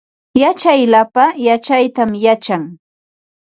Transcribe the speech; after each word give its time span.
Yachaq 0.41 0.79
lapa 0.93 1.23
yachaytam 1.45 2.11
yachan 2.25 2.63